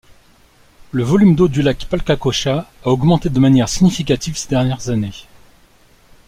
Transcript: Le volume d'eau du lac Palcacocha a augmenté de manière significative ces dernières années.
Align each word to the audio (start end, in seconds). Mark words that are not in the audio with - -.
Le 0.91 1.03
volume 1.03 1.35
d'eau 1.35 1.47
du 1.47 1.61
lac 1.61 1.85
Palcacocha 1.85 2.67
a 2.83 2.87
augmenté 2.87 3.29
de 3.29 3.39
manière 3.39 3.69
significative 3.69 4.35
ces 4.35 4.47
dernières 4.49 4.89
années. 4.89 5.13